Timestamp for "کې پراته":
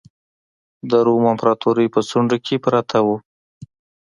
2.45-2.99